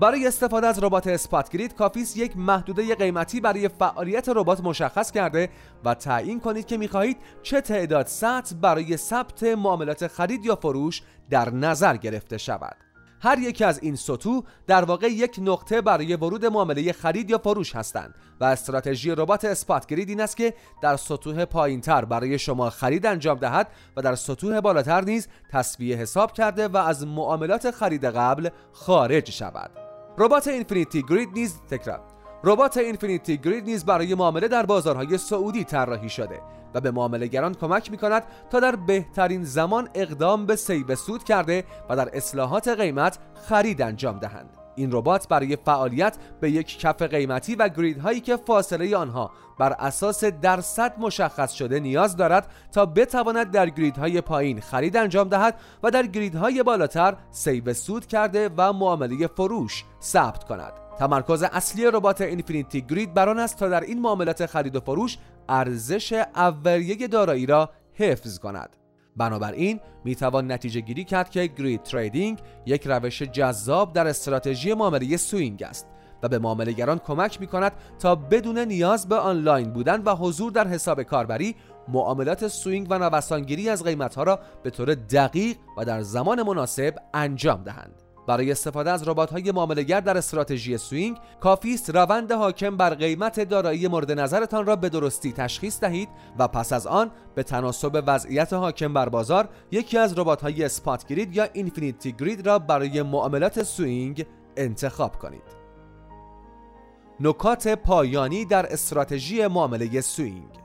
برای 0.00 0.26
استفاده 0.26 0.66
از 0.66 0.78
ربات 0.82 1.06
اسپات 1.06 1.50
گرید 1.50 1.74
کافی 1.74 2.06
یک 2.16 2.36
محدوده 2.36 2.94
قیمتی 2.94 3.40
برای 3.40 3.68
فعالیت 3.68 4.28
ربات 4.28 4.60
مشخص 4.60 5.10
کرده 5.10 5.48
و 5.84 5.94
تعیین 5.94 6.40
کنید 6.40 6.66
که 6.66 6.76
می‌خواهید 6.76 7.16
چه 7.42 7.60
تعداد 7.60 8.06
سطح 8.06 8.54
برای 8.54 8.96
ثبت 8.96 9.42
معاملات 9.42 10.06
خرید 10.06 10.44
یا 10.44 10.56
فروش 10.56 11.02
در 11.30 11.50
نظر 11.50 11.96
گرفته 11.96 12.38
شود 12.38 12.76
هر 13.22 13.38
یکی 13.38 13.64
از 13.64 13.78
این 13.82 13.96
سطوح 13.96 14.42
در 14.66 14.84
واقع 14.84 15.06
یک 15.06 15.38
نقطه 15.42 15.80
برای 15.80 16.16
ورود 16.16 16.46
معامله 16.46 16.92
خرید 16.92 17.30
یا 17.30 17.38
فروش 17.38 17.76
هستند 17.76 18.14
و 18.40 18.44
استراتژی 18.44 19.10
ربات 19.10 19.44
اسپات 19.44 19.86
گرید 19.86 20.08
این 20.08 20.20
است 20.20 20.36
که 20.36 20.54
در 20.82 20.96
سطوح 20.96 21.44
پایینتر 21.44 22.04
برای 22.04 22.38
شما 22.38 22.70
خرید 22.70 23.06
انجام 23.06 23.38
دهد 23.38 23.68
و 23.96 24.02
در 24.02 24.14
سطوح 24.14 24.60
بالاتر 24.60 25.00
نیز 25.00 25.28
تصویه 25.50 25.96
حساب 25.96 26.32
کرده 26.32 26.68
و 26.68 26.76
از 26.76 27.06
معاملات 27.06 27.70
خرید 27.70 28.04
قبل 28.04 28.48
خارج 28.72 29.30
شود. 29.30 29.70
ربات 30.18 30.48
اینفینیتی 30.48 31.02
گرید 31.02 31.28
نیز 31.34 31.60
تکرار. 31.70 32.11
ربات 32.44 32.76
اینفینیتی 32.76 33.38
گرید 33.38 33.64
نیز 33.64 33.84
برای 33.84 34.14
معامله 34.14 34.48
در 34.48 34.66
بازارهای 34.66 35.18
سعودی 35.18 35.64
طراحی 35.64 36.08
شده 36.08 36.40
و 36.74 36.80
به 36.80 36.90
معاملهگران 36.90 37.54
کمک 37.54 37.90
می 37.90 37.96
کند 37.96 38.22
تا 38.50 38.60
در 38.60 38.76
بهترین 38.76 39.44
زمان 39.44 39.88
اقدام 39.94 40.46
به 40.46 40.56
سیب 40.56 40.94
سود 40.94 41.24
کرده 41.24 41.64
و 41.88 41.96
در 41.96 42.16
اصلاحات 42.16 42.68
قیمت 42.68 43.18
خرید 43.48 43.82
انجام 43.82 44.18
دهند. 44.18 44.56
این 44.74 44.92
ربات 44.92 45.28
برای 45.28 45.56
فعالیت 45.56 46.16
به 46.40 46.50
یک 46.50 46.78
کف 46.78 47.02
قیمتی 47.02 47.54
و 47.54 47.68
گرید 47.68 47.98
هایی 47.98 48.20
که 48.20 48.36
فاصله 48.36 48.96
آنها 48.96 49.30
بر 49.58 49.72
اساس 49.72 50.24
درصد 50.24 50.94
مشخص 50.98 51.52
شده 51.52 51.80
نیاز 51.80 52.16
دارد 52.16 52.46
تا 52.72 52.86
بتواند 52.86 53.50
در 53.50 53.70
گرید 53.70 53.98
های 53.98 54.20
پایین 54.20 54.60
خرید 54.60 54.96
انجام 54.96 55.28
دهد 55.28 55.60
و 55.82 55.90
در 55.90 56.06
گرید 56.06 56.34
های 56.34 56.62
بالاتر 56.62 57.16
سیب 57.30 57.72
سود 57.72 58.06
کرده 58.06 58.50
و 58.56 58.72
معامله 58.72 59.26
فروش 59.26 59.84
ثبت 60.02 60.44
کند. 60.44 60.72
تمرکز 61.02 61.42
اصلی 61.42 61.86
ربات 61.86 62.20
infinity 62.20 62.82
grid 62.82 63.14
بر 63.14 63.28
آن 63.28 63.38
است 63.38 63.58
تا 63.58 63.68
در 63.68 63.80
این 63.80 64.00
معاملات 64.00 64.46
خرید 64.46 64.76
و 64.76 64.80
فروش 64.80 65.18
ارزش 65.48 66.12
اولیه 66.12 67.08
دارایی 67.08 67.46
را 67.46 67.70
حفظ 67.94 68.38
کند 68.38 68.76
بنابراین 69.16 69.80
می‌توان 70.04 70.52
نتیجه 70.52 70.80
گیری 70.80 71.04
کرد 71.04 71.30
که 71.30 71.46
grid 71.46 71.82
trading 71.82 72.38
یک 72.66 72.86
روش 72.86 73.22
جذاب 73.22 73.92
در 73.92 74.06
استراتژی 74.06 74.74
معامله 74.74 75.16
swing 75.16 75.62
است 75.62 75.86
و 76.22 76.28
به 76.28 76.38
معاملهگران 76.38 76.98
کمک 76.98 77.40
می 77.40 77.46
کند 77.46 77.72
تا 77.98 78.14
بدون 78.14 78.58
نیاز 78.58 79.08
به 79.08 79.16
آنلاین 79.16 79.72
بودن 79.72 80.02
و 80.02 80.14
حضور 80.14 80.52
در 80.52 80.68
حساب 80.68 81.02
کاربری 81.02 81.56
معاملات 81.88 82.48
swing 82.48 82.86
و 82.90 82.98
نوسانگیری 82.98 83.68
از 83.68 83.84
قیمتها 83.84 84.22
را 84.22 84.38
به 84.62 84.70
طور 84.70 84.94
دقیق 84.94 85.56
و 85.76 85.84
در 85.84 86.02
زمان 86.02 86.42
مناسب 86.42 86.94
انجام 87.14 87.62
دهند. 87.62 88.11
برای 88.26 88.50
استفاده 88.50 88.90
از 88.90 89.08
ربات‌های 89.08 89.52
معاملهگر 89.52 90.00
در 90.00 90.16
استراتژی 90.16 90.78
swing 90.78 91.16
کافی 91.40 91.74
است 91.74 91.90
روند 91.90 92.32
حاکم 92.32 92.76
بر 92.76 92.94
قیمت 92.94 93.40
دارایی 93.40 93.88
مورد 93.88 94.12
نظرتان 94.12 94.66
را 94.66 94.76
به 94.76 94.88
درستی 94.88 95.32
تشخیص 95.32 95.80
دهید 95.80 96.08
و 96.38 96.48
پس 96.48 96.72
از 96.72 96.86
آن 96.86 97.10
به 97.34 97.42
تناسب 97.42 98.02
وضعیت 98.06 98.52
حاکم 98.52 98.92
بر 98.92 99.08
بازار 99.08 99.48
یکی 99.70 99.98
از 99.98 100.18
ربات‌های 100.18 100.64
spot 100.64 101.06
grid 101.06 101.36
یا 101.36 101.48
infinity 101.52 102.12
grid 102.12 102.46
را 102.46 102.58
برای 102.58 103.02
معاملات 103.02 103.62
swing 103.62 104.26
انتخاب 104.56 105.18
کنید. 105.18 105.62
نکات 107.20 107.68
پایانی 107.68 108.44
در 108.44 108.72
استراتژی 108.72 109.46
معامله 109.46 110.00
swing 110.00 110.61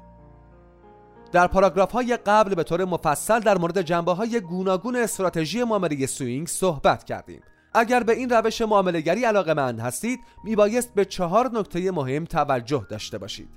در 1.31 1.47
پاراگراف 1.47 1.91
های 1.91 2.17
قبل 2.25 2.55
به 2.55 2.63
طور 2.63 2.85
مفصل 2.85 3.39
در 3.39 3.57
مورد 3.57 3.81
جنبه 3.81 4.13
های 4.13 4.39
گوناگون 4.39 4.95
استراتژی 4.95 5.63
معامله 5.63 6.05
swing 6.05 6.47
صحبت 6.47 7.03
کردیم. 7.03 7.41
اگر 7.73 8.03
به 8.03 8.13
این 8.13 8.29
روش 8.29 8.61
معاملهگری 8.61 9.23
علاقه 9.23 9.53
مند 9.53 9.79
هستید 9.79 10.19
میبایست 10.43 10.93
به 10.93 11.05
چهار 11.05 11.49
نکته 11.53 11.91
مهم 11.91 12.25
توجه 12.25 12.85
داشته 12.89 13.17
باشید. 13.17 13.49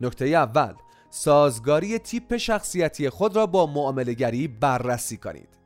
نکته 0.00 0.24
اول 0.24 0.74
سازگاری 1.10 1.98
تیپ 1.98 2.36
شخصیتی 2.36 3.10
خود 3.10 3.36
را 3.36 3.46
با 3.46 3.66
معاملهگری 3.66 4.48
بررسی 4.48 5.16
کنید. 5.16 5.61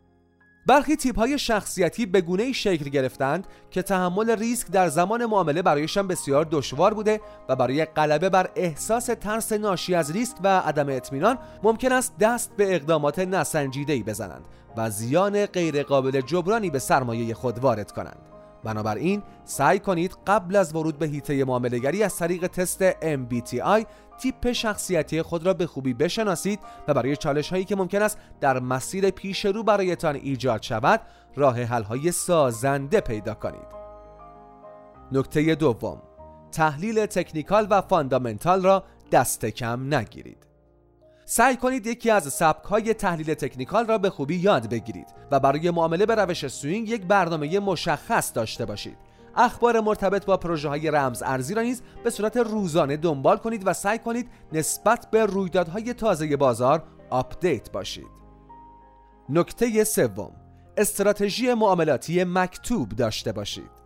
برخی 0.67 0.97
تیپ 0.97 1.19
های 1.19 1.39
شخصیتی 1.39 2.07
به 2.07 2.21
گونه 2.21 2.53
شکل 2.53 2.85
گرفتند 2.85 3.47
که 3.71 3.83
تحمل 3.83 4.31
ریسک 4.31 4.67
در 4.67 4.89
زمان 4.89 5.27
معامله 5.27 5.63
برایشان 5.63 6.09
بسیار 6.09 6.47
دشوار 6.51 6.95
بوده 6.95 7.21
و 7.49 7.57
برای 7.57 7.85
غلبه 7.85 8.29
بر 8.29 8.51
احساس 8.57 9.07
ترس 9.07 9.53
ناشی 9.53 9.95
از 9.95 10.11
ریسک 10.11 10.37
و 10.45 10.59
عدم 10.61 10.89
اطمینان 10.89 11.39
ممکن 11.63 11.93
است 11.93 12.19
دست 12.21 12.51
به 12.57 12.75
اقدامات 12.75 13.19
نسنجیده 13.19 14.03
بزنند 14.03 14.45
و 14.77 14.91
زیان 14.91 15.47
غیرقابل 15.47 16.21
جبرانی 16.21 16.71
به 16.71 16.79
سرمایه 16.79 17.35
خود 17.35 17.59
وارد 17.59 17.93
کنند. 17.93 18.37
بنابراین 18.65 19.23
سعی 19.45 19.79
کنید 19.79 20.17
قبل 20.27 20.57
از 20.57 20.75
ورود 20.75 20.99
به 20.99 21.07
هیته 21.07 21.45
معاملهگری 21.45 22.03
از 22.03 22.17
طریق 22.17 22.47
تست 22.47 22.91
MBTI 22.93 23.87
تیپ 24.19 24.53
شخصیتی 24.53 25.23
خود 25.23 25.47
را 25.47 25.55
به 25.55 25.67
خوبی 25.67 25.95
بشناسید 25.95 26.61
و 26.89 26.95
برای 26.95 27.17
چالش 27.17 27.51
هایی 27.51 27.65
که 27.65 27.77
ممکن 27.77 28.03
است 28.03 28.19
در 28.41 28.59
مسیر 28.59 29.11
پیش 29.11 29.45
رو 29.45 29.63
برایتان 29.63 30.17
ایجاد 30.17 30.63
شود 30.63 31.01
راه 31.37 31.63
حل 31.63 31.83
های 31.83 32.13
سازنده 32.13 33.01
پیدا 33.01 33.35
کنید. 33.35 33.77
نکته 35.13 35.55
دوم 35.55 36.03
تحلیل 36.53 37.07
technical 37.07 37.67
و 37.71 37.81
fundamental 37.81 38.63
را 38.63 38.85
دست 39.13 39.47
کم 39.47 39.95
نگیرید. 39.95 40.47
سعی 41.25 41.57
کنید 41.57 41.87
یکی 41.87 42.11
از 42.11 42.33
سبک 42.33 42.65
های 42.65 42.95
تحلیل 42.95 43.35
technical 43.35 43.87
را 43.87 43.99
به 43.99 44.11
خوبی 44.11 44.37
یاد 44.37 44.71
بگیرید 44.71 45.07
و 45.31 45.41
برای 45.41 45.71
معامله 45.71 46.07
به 46.07 46.15
روش 46.15 46.47
swing 46.47 46.89
یک 46.89 47.07
برنامه 47.07 47.59
مشخص 47.59 48.33
داشته 48.35 48.65
باشید. 48.65 49.06
اخبار 49.37 49.81
مرتبط 49.81 50.25
با 50.25 50.37
پروژه 50.37 50.69
های 50.69 50.91
رمز 50.91 51.23
ارزی 51.27 51.55
را 51.55 51.63
نیز 51.63 51.83
به 52.05 52.11
صورت 52.11 52.37
روزانه 52.37 52.97
دنبال 52.97 53.37
کنید 53.37 53.67
و 53.67 53.73
سعی 53.73 53.99
کنید 53.99 54.29
نسبت 54.53 55.07
به 55.11 55.27
رویدادهای 55.27 55.95
تازه 55.95 56.37
بازار 56.37 56.83
update 57.11 57.73
باشید. 57.73 58.17
نکته 59.29 59.85
سوم 59.85 60.33
استراتژی 60.77 61.55
معاملاتی 61.55 62.25
مکتوب 62.25 62.89
داشته 62.89 63.33
باشید. 63.33 63.77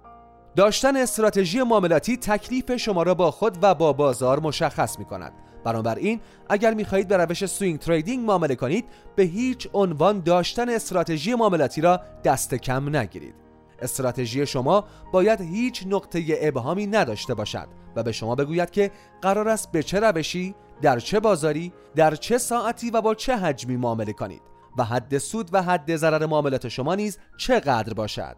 داشتن 0.56 0.96
استراتژی 0.96 1.62
معاملاتی 1.62 2.16
تکلیف 2.16 2.76
شما 2.76 3.02
را 3.02 3.14
با 3.14 3.30
خود 3.30 3.58
و 3.62 3.74
با 3.74 3.92
بازار 3.92 4.40
مشخص 4.40 4.98
می 4.98 5.04
کند 5.04 5.32
بنابراین 5.64 6.20
اگر 6.48 6.74
می‌خواهید 6.74 7.08
به 7.08 7.16
روش 7.16 7.46
swing 7.46 7.78
trading 7.78 8.26
معامله 8.26 8.54
کنید 8.54 8.84
به 9.16 9.22
هیچ 9.22 9.68
عنوان 9.72 10.20
داشتن 10.20 10.68
استراتژی 10.68 11.34
معاملاتی 11.34 11.80
را 11.80 12.00
دست 12.24 12.54
کم 12.54 12.96
نگیرید. 12.96 13.49
استراتژی 13.82 14.46
شما 14.46 14.84
باید 15.12 15.40
هیچ 15.40 15.84
نقطه 15.86 16.24
ابهامی 16.40 16.86
نداشته 16.86 17.34
باشد 17.34 17.68
و 17.96 18.02
به 18.02 18.12
شما 18.12 18.34
بگوید 18.34 18.70
که 18.70 18.90
قرار 19.22 19.48
است 19.48 19.72
به 19.72 19.82
چه 19.82 20.00
روشی 20.00 20.54
در 20.82 20.98
چه 20.98 21.20
بازاری 21.20 21.72
در 21.96 22.14
چه 22.14 22.38
ساعتی 22.38 22.90
و 22.90 23.00
با 23.00 23.14
چه 23.14 23.36
حجمی 23.36 23.76
معامله 23.76 24.12
کنید 24.12 24.42
و 24.78 24.84
حد 24.84 25.18
سود 25.18 25.48
و 25.52 25.62
حد 25.62 25.96
ضرر 25.96 26.26
معاملات 26.26 26.68
شما 26.68 26.94
نیز 26.94 27.18
چقدر 27.36 27.94
باشد. 27.94 28.36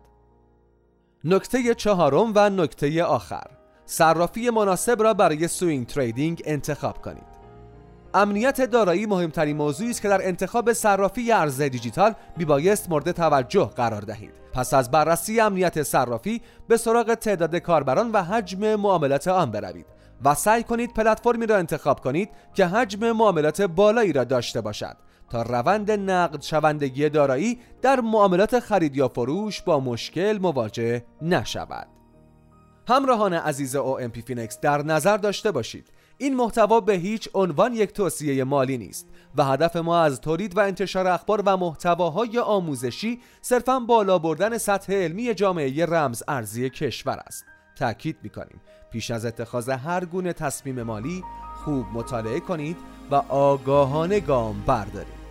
نکته 1.25 1.75
چهارم 1.75 2.33
و 2.35 2.51
نکته 2.51 3.05
آخر. 3.05 3.47
صرافی 3.85 4.51
مناسب 4.51 5.03
را 5.03 5.15
برای 5.15 5.49
swing 5.49 5.87
trading 5.87 6.43
انتخاب 6.47 7.03
کنید. 7.03 7.32
امنیت 8.15 8.61
دارایی 8.61 9.07
مهمترین 9.07 9.57
موضوعی 9.57 9.91
است 9.91 10.03
که 10.03 10.09
در 10.09 10.27
انتخاب 10.27 10.73
صرافی 10.73 11.33
ارز 11.33 11.61
دیجیتال 11.61 12.15
میبایست 12.37 12.91
مورد 12.91 13.13
توجه 13.13 13.71
قرار 13.77 14.03
دهید 14.03 14.33
پس 14.53 14.75
از 14.75 14.91
بررسی 14.91 15.41
امنیت 15.41 15.83
صرافی 15.83 16.43
به 16.69 16.77
سراغ 16.77 17.15
تعداد 17.15 17.57
کاربران 17.57 18.13
و 18.13 18.23
حجم 18.23 18.75
معاملات 18.75 19.29
آن 19.29 19.51
بروید 19.51 19.87
و 20.25 20.35
سعی 20.35 20.63
کنید 20.63 20.95
پلتفرمی 20.95 21.47
را 21.47 21.57
انتخاب 21.57 22.01
کنید 22.01 22.31
که 22.55 22.67
حجم 22.67 23.13
معاملات 23.13 23.63
بالایی 23.63 24.13
را 24.13 24.25
داشته 24.25 24.61
باشد 24.61 24.97
تا 25.31 25.43
روند 25.43 25.91
نقد 25.91 26.43
شوندگی 26.43 27.09
دارایی 27.09 27.59
در 27.83 28.01
معاملات 28.01 28.61
خرید 28.61 28.97
یا 28.97 29.09
فروش 29.09 29.63
با 29.63 29.81
مشکل 29.81 30.39
مواجه 30.43 31.05
نشود. 31.23 31.87
همراهان 32.89 33.35
عزیز 33.35 33.77
OMPFinex 33.77 34.61
در 34.61 34.83
نظر 34.83 35.17
داشته 35.17 35.51
باشید 35.51 35.89
این 36.19 36.37
محتوا 36.37 36.81
به 36.81 36.95
هیچ 36.95 37.29
عنوان 37.35 37.75
یک 37.75 37.93
توصیه 37.93 38.45
مالی 38.45 38.79
نیست 38.79 39.09
و 39.37 39.45
هدف 39.45 39.77
ما 39.77 40.03
از 40.03 40.21
تولید 40.21 40.57
و 40.57 40.61
انتشار 40.61 41.07
اخبار 41.07 41.43
و 41.47 41.57
محتواهای 41.57 42.39
آموزشی 42.39 43.21
صرفا 43.41 43.81
بالا 43.81 44.19
بردن 44.19 44.59
سطح 44.59 44.93
علمی 44.93 45.35
جامعه 45.35 45.87
رمز 45.87 46.23
ارزی 46.29 46.71
کشور 46.71 47.23
است. 47.27 47.45
تأکید 47.77 48.17
می‌کنیم 48.23 48.61
پیش 48.91 49.11
از 49.11 49.25
اتخاذ 49.27 49.69
هر 49.69 50.05
گونه 50.05 50.33
تصمیم 50.33 50.83
مالی 50.83 51.25
خوب 51.65 51.87
مطالعه 51.93 52.41
کنید 52.41 52.77
و 53.11 53.15
آگاهانه 53.15 54.21
گام 54.21 54.63
بردارید. 54.67 55.22